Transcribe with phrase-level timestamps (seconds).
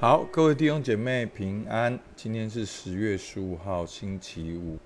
[0.00, 1.98] 好，各位弟兄姐妹平安。
[2.14, 4.78] 今天是十月十五号，星期五。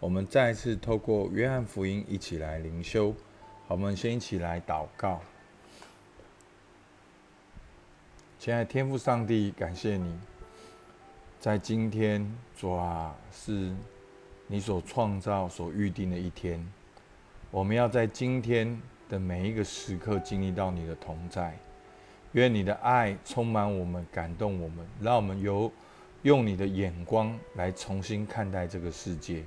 [0.00, 3.14] 我们再次透过约翰福音一起来灵修。
[3.68, 5.20] 我们先一起来祷告。
[8.40, 10.12] 亲爱的天父上帝，感谢你，
[11.38, 13.72] 在今天，主啊，是
[14.48, 16.60] 你所创造、所预定的一天。
[17.52, 21.56] 我们要在今天的每一个时刻经历到你的同在。
[22.32, 25.70] 愿你的爱充满我们，感动我们，让我们由
[26.22, 29.42] 用你的眼光来重新看待这个世界，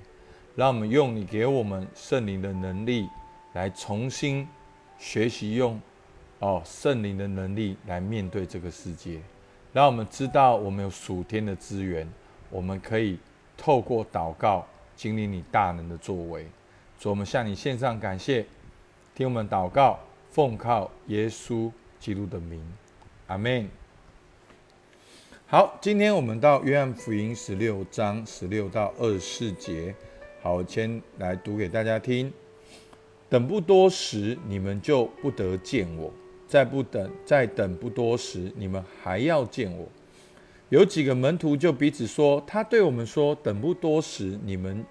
[0.56, 3.08] 让我们用你给我们圣灵的能力
[3.54, 4.48] 来重新
[4.98, 5.80] 学习用
[6.40, 9.20] 哦圣灵的能力来面对这个世界，
[9.72, 12.08] 让我们知道我们有属天的资源，
[12.50, 13.20] 我们可以
[13.56, 14.66] 透过祷告
[14.96, 16.48] 经历你大能的作为。
[16.98, 18.46] 主，我们向你献上感谢，
[19.14, 20.00] 听我们祷告，
[20.32, 21.72] 奉靠耶稣。
[22.00, 22.62] 基督的名，
[23.28, 23.68] 阿门。
[25.46, 29.94] 好，今天我们到约翰福音十六章十六到二十四节。
[30.42, 32.32] 好，先来读给大家听。
[33.28, 36.12] 等不多时，你们就不得见我；
[36.48, 39.88] 再不等，再等不多时，你们还要见我。
[40.70, 44.86] 有几个门徒就彼此说：“他对我们说，等不多时，你们。”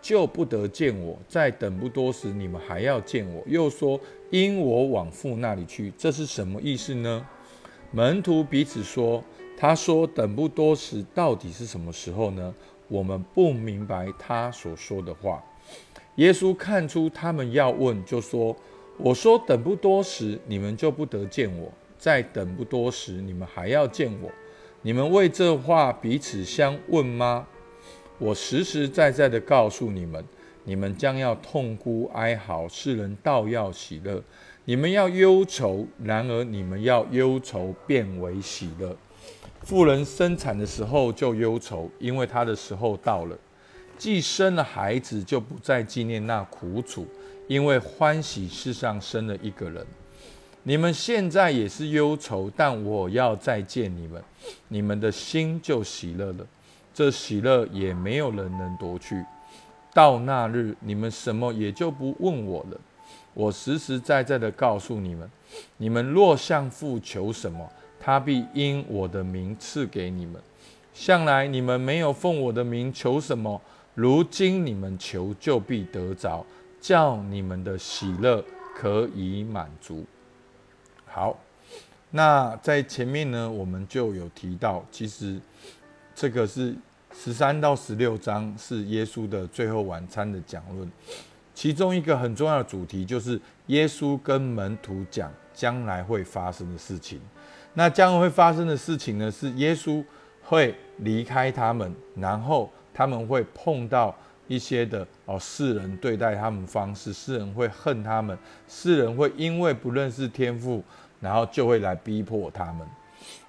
[0.00, 3.42] 就不得见我，再等不多时，你们还要见我。
[3.46, 7.26] 又说，因我往父那里去，这是什么意思呢？
[7.92, 9.22] 门徒彼此说
[9.58, 12.54] ：“他说等不多时，到底是什么时候呢？
[12.88, 15.42] 我们不明白他所说的话。”
[16.16, 18.56] 耶稣看出他们要问，就说
[18.98, 24.30] ：“我说等不多时，你们就不得见我；再等不多时，你们还要见我。
[24.82, 27.46] 你们为这话彼此相问吗？”
[28.20, 30.22] 我实实在在的告诉你们，
[30.64, 34.20] 你们将要痛哭哀嚎，世人倒要喜乐；
[34.66, 38.94] 你们要忧愁，然而你们要忧愁变为喜乐。
[39.62, 43.34] 妇人生产的时候就忧愁，因为她的时候到了；
[43.96, 47.06] 既生了孩子，就不再纪念那苦楚，
[47.48, 49.86] 因为欢喜世上生了一个人。
[50.62, 54.22] 你们现在也是忧愁，但我要再见你们，
[54.68, 56.46] 你们的心就喜乐了。
[57.00, 59.24] 这喜乐也没有人能夺去。
[59.94, 62.78] 到那日，你们什么也就不问我了。
[63.32, 65.26] 我实实在在的告诉你们：
[65.78, 67.66] 你们若向父求什么，
[67.98, 70.38] 他必因我的名赐给你们。
[70.92, 73.58] 向来你们没有奉我的名求什么，
[73.94, 76.44] 如今你们求就必得着，
[76.82, 78.44] 叫你们的喜乐
[78.76, 80.04] 可以满足。
[81.06, 81.38] 好，
[82.10, 85.40] 那在前面呢，我们就有提到，其实。
[86.12, 86.74] 这个是
[87.22, 90.90] 十三到十六章，是耶稣的最后晚餐的讲论。
[91.52, 97.20] 其中一个很重要的主题，就是耶稣跟门徒讲将来会发生的事情。
[97.74, 100.02] 那将来会发生的事情呢，是耶稣
[100.42, 104.16] 会离开他们，然后他们会碰到
[104.48, 108.34] 一些的哦世人对待他们方式，世人会恨他们，
[108.66, 110.82] 世人会因为不认识天父，
[111.20, 112.78] 然后就会来逼迫他们。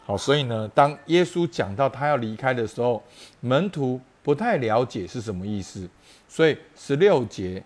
[0.04, 3.02] 好，所以呢，当耶稣讲到他要离开的时候，
[3.40, 5.88] 门徒不太了解是什么意思。
[6.28, 7.64] 所以十六节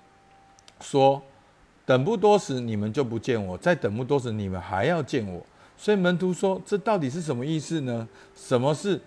[0.82, 1.22] 说
[1.86, 5.46] ：“等不多时，你们就不见我；再等不多时，你们还要见我。”
[5.78, 8.08] 所以门徒说：“这到底是什么意思呢？
[8.36, 9.00] 什么是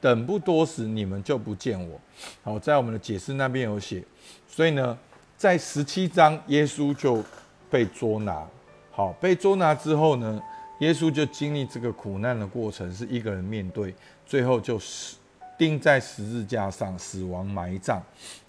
[0.00, 2.00] 等不多时，你们就不见我？”
[2.42, 4.02] 好，在我们的解释那边有写。
[4.48, 4.98] 所以呢，
[5.36, 7.22] 在十七章，耶稣就
[7.70, 8.46] 被捉拿。
[8.90, 10.42] 好，被捉拿之后呢？
[10.82, 13.94] 耶稣就经历这个苦难的过程，是一个人面对，
[14.26, 15.16] 最后就死
[15.56, 18.02] 钉在十字架上，死亡埋葬。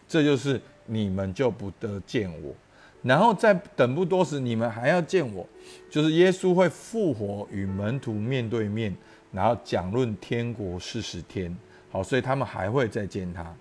[0.07, 2.51] 这就是你们就不得见我，
[3.03, 5.47] 然后再等不多时，你们还要见我。
[5.91, 8.95] 就是耶稣会复活，与门徒面对面，
[9.31, 11.55] 然后讲论天国四十天。
[11.91, 13.55] 好，所以他们还会再见他。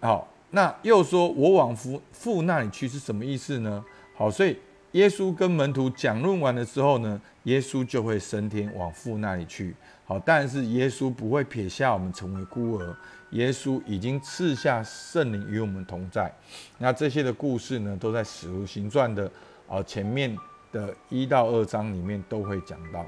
[0.00, 3.84] 好，那又说我往父父那里去是什么意思呢？
[4.16, 4.56] 好，所以。
[4.92, 9.74] 耶稣跟门徒讲论完了之后呢，耶稣就会升天往父那里去。
[10.04, 12.94] 好，但是耶稣不会撇下我们成为孤儿，
[13.30, 16.30] 耶稣已经赐下圣灵与我们同在。
[16.78, 19.30] 那这些的故事呢，都在使徒行传的
[19.66, 20.36] 啊前面
[20.70, 23.06] 的一到二章里面都会讲到。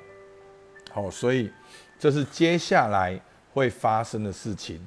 [0.90, 1.50] 好，所以
[1.98, 3.20] 这是接下来
[3.52, 4.80] 会发生的事情。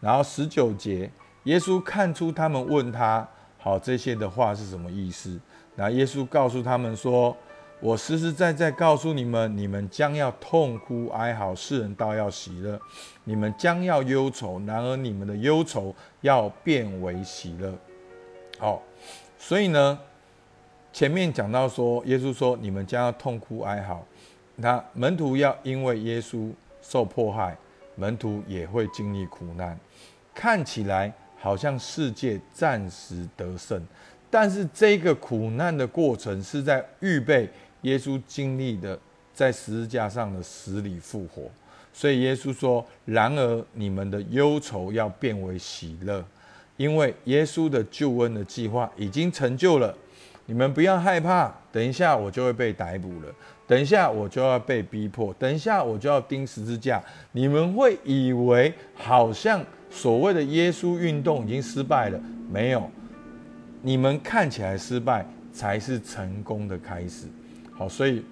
[0.00, 1.08] 然后十九节，
[1.44, 3.28] 耶稣看出他们问他，
[3.62, 5.38] 好这些的话是什么意思？
[5.76, 7.34] 那耶稣告诉他们说
[7.78, 12.76] ：“我实实在在告诉你们，你们将要痛哭哀嚎，世人倒要喜乐；
[13.22, 17.72] 你们将要忧愁，然而你们的忧愁要变为喜乐。”
[18.58, 18.82] 好，
[19.38, 19.98] 所以呢，
[20.92, 24.04] 前面讲到说，耶稣说：“你们将要痛哭哀嚎。”
[24.56, 26.50] 那门徒要因为耶稣
[26.82, 27.56] 受迫害，
[27.94, 29.78] 门徒也会经历苦难，
[30.34, 33.84] 看起来好像世界暂时得胜，
[34.30, 37.50] 但是这个苦难的过程是在预备
[37.80, 38.96] 耶稣经历的
[39.34, 41.50] 在十字架上的死里复活。
[41.92, 46.24] 所以耶稣说：“然而你们的忧愁要变为喜乐，
[46.76, 49.92] 因为耶稣的救恩的计划已经成就了。
[50.46, 53.28] 你们不要害怕，等一下我就会被逮捕了，
[53.72, 57.02] 等一下我就要被逼迫，等一下我就要钉十字架。
[57.32, 62.20] 你们会以为好像所谓的耶稣运动已经失败了，
[62.50, 62.86] 没有，
[63.80, 65.24] 你们看起来失败
[65.54, 67.24] 才是成功的开始。
[67.70, 68.22] 好，所以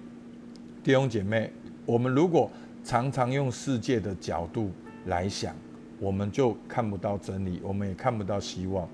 [0.83, 1.51] 弟兄姐妹，
[1.87, 2.47] 我们如果
[2.83, 4.69] 常常用世界的角度
[5.07, 5.55] 来想，
[5.99, 8.87] 我们就看不到真理，我们也看不到希望。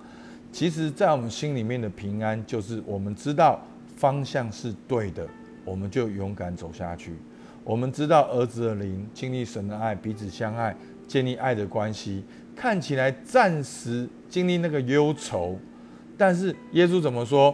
[0.53, 3.59] 其实，在我们心里面的平安，就是我们知道
[3.97, 5.27] 方向是对的，
[5.67, 7.13] 我们就勇敢走下去。
[7.65, 10.73] 我们知道儿子的灵，经历神的爱，彼此相爱，
[11.05, 12.23] 建立爱的关系，
[12.55, 15.59] 看起来暂时经历那个忧愁，
[16.17, 17.53] 但是耶稣怎么说？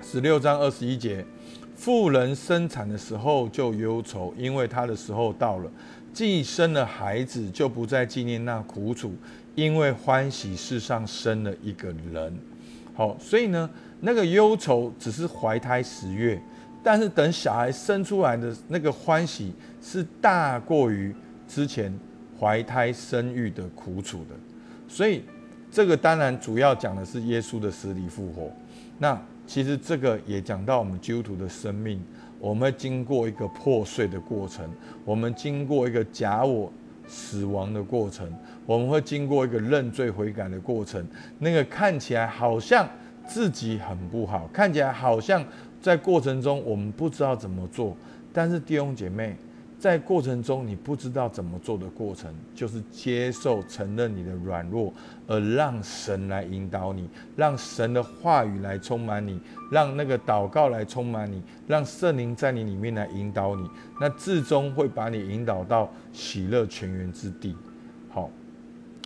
[0.00, 1.26] 十六章二十一节。
[1.74, 5.68] 妇人生产的时候就忧愁，因为她的时候到了；
[6.10, 9.12] 既生了孩子，就不再纪念那苦楚，
[9.54, 12.38] 因为欢喜世上生了一个人。
[12.94, 13.68] 好，所以呢，
[14.00, 16.40] 那个忧愁只是怀胎十月，
[16.86, 19.52] 但是等小孩生出来的那个欢喜，
[19.82, 21.12] 是大过于
[21.48, 21.92] 之前
[22.38, 24.36] 怀胎生育的苦楚的。
[24.86, 25.24] 所以，
[25.68, 28.48] 这个当然主要讲的是耶稣的死里复活。
[28.98, 29.20] 那。
[29.48, 32.02] 其实这个也讲到我们基督徒的生命，
[32.40, 34.68] 我们经过一个破碎的过程，
[35.04, 36.68] 我们经过一个假我
[37.06, 38.28] 死亡的过程，
[38.66, 41.06] 我们会经过一个认罪悔改的过程。
[41.38, 42.88] 那个看起来好像
[43.26, 45.44] 自己很不好，看起来好像
[45.80, 47.96] 在过程中我们不知道怎么做，
[48.32, 49.36] 但是弟兄姐妹。
[49.78, 54.90] 在过程中，你不知道怎么做的过程，就是接受、承认你的软弱，
[55.26, 57.06] 而让神来引导你，
[57.36, 59.38] 让神的话语来充满你，
[59.70, 63.68] 让那个祷告来充满你，让圣灵在你里面来引导你，
[64.00, 67.54] 那至终会把你引导到喜乐泉源之地。
[68.08, 68.30] 好，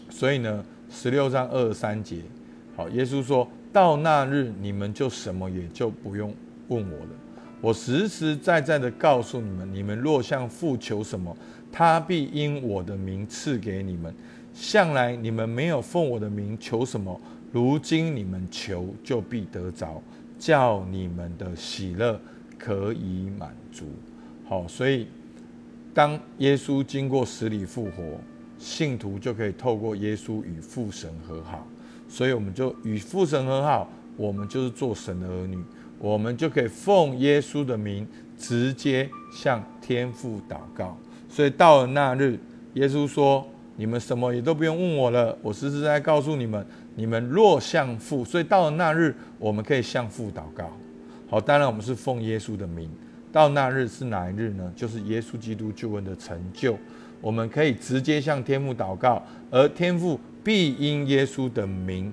[0.09, 2.23] 所以呢，十六章二十三节，
[2.77, 6.35] 好，耶稣说到那日，你们就什么也就不用
[6.69, 7.11] 问我了。
[7.61, 11.37] 我实实在在的告诉你们：你们若向父求什么，
[11.71, 14.15] 他必因我的名赐给你们。
[14.53, 17.21] 向来你们没有奉我的名求什么，
[17.53, 20.03] 如今你们求就必得着，
[20.39, 22.21] 叫你们的喜乐
[22.59, 23.85] 可以满足。
[24.49, 25.07] 好，所以
[25.95, 28.19] 当耶稣经过死里复活，
[28.59, 31.67] 信徒就可以透过耶稣与父神和好。
[32.11, 35.57] 所以我们就与父神和好，我们就是做神的儿女。
[36.01, 40.97] 我们就可以奉耶稣的名，直接向天父祷告。
[41.29, 42.39] 所以到了那日，
[42.73, 43.47] 耶稣说
[43.77, 50.71] ：“你们什么也都不用问我了，我实实在在告诉你们，你们若向父。”所以到了那日，我们可以向父祷告。
[51.29, 52.91] 好，当然我们是奉耶稣的名。
[53.31, 54.73] 到那日是哪一日呢？
[54.75, 56.77] 就是耶稣基督救恩的成就。
[57.21, 62.13] 我们可以直接向天父祷告，而天父必因耶稣的名，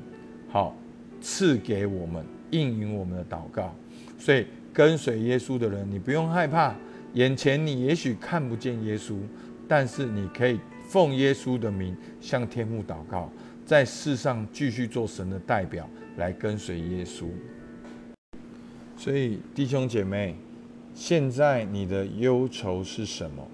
[0.49, 0.75] 好
[1.21, 2.25] 赐给我们。
[2.51, 3.75] 应允我们的祷告，
[4.17, 6.73] 所以跟随耶稣的人，你不用害怕。
[7.13, 9.17] 眼前你也许看不见耶稣，
[9.67, 10.57] 但是你可以
[10.87, 13.29] 奉耶稣的名向天父祷告，
[13.65, 17.25] 在世上继续做神的代表来跟随耶稣。
[18.95, 20.33] 所以弟兄姐妹，
[20.93, 23.45] 现在你的忧愁是什么？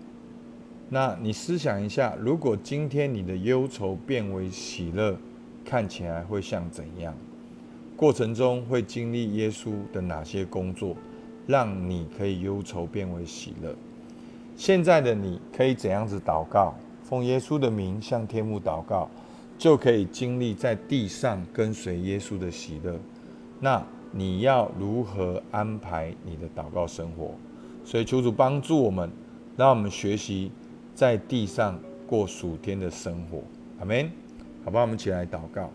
[0.93, 5.17] 那你思想一下，如果今天你的忧愁变为喜乐，
[5.65, 7.15] 看起来会像怎样？
[7.97, 10.95] 过程中会经历耶稣的哪些工作，
[11.47, 13.75] 让你可以忧愁变为喜乐？
[14.55, 16.75] 现在的你可以怎样子祷告？
[17.03, 19.09] 奉耶稣的名向天父祷告，
[19.57, 23.00] 就可以经历在地上跟随耶稣的喜乐。
[23.59, 27.31] 那你要如何安排你的祷告生活？
[27.83, 29.09] 所以求主帮助我们，
[29.57, 30.51] 让我们学习
[30.93, 33.41] 在地上过暑天的生活。
[33.79, 34.12] 阿门。
[34.65, 35.69] 好吧，我们起来祷告。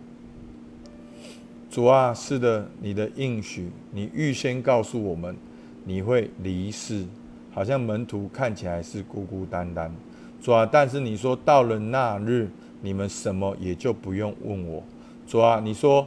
[1.70, 5.36] 主啊，是的，你的应许，你预先告诉我们，
[5.84, 7.04] 你会离世，
[7.50, 9.94] 好像门徒看起来是孤孤单单。
[10.40, 12.48] 主啊，但是你说到了那日，
[12.80, 14.82] 你们什么也就不用问我。
[15.26, 16.06] 主啊，你说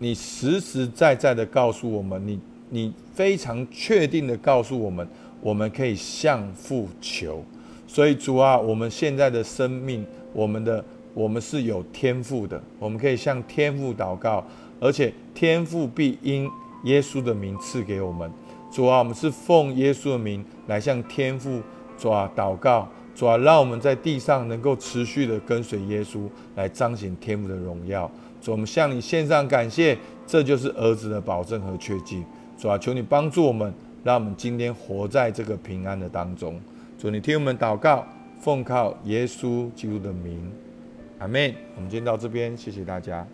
[0.00, 2.40] 你实实在在的告诉我们，你
[2.70, 5.06] 你非常确定的告诉我们，
[5.40, 7.44] 我们可以向父求。
[7.88, 14.44] 所以主啊，我们现在的生命，我们的我们是有天赋的，我们可以向天赋祷告，
[14.78, 16.48] 而且天赋必因
[16.84, 18.30] 耶稣的名赐给我们。
[18.70, 21.62] 主啊，我们是奉耶稣的名来向天赋
[21.96, 28.08] 主啊祷告，主啊，让我们在地上能够持续的跟随耶稣，来彰显天赋的荣耀。
[28.42, 32.22] 主、啊，我们向你献上感谢，这就是儿子的保证和确据。
[32.58, 33.72] 主啊，求你帮助我们，
[34.04, 36.60] 让我们今天活在这个平安的当中。
[36.98, 38.04] 主，你听我们祷告，
[38.40, 40.50] 奉靠耶稣基督的名，
[41.20, 41.54] 阿门。
[41.76, 43.24] 我们今天到这边，谢谢大家。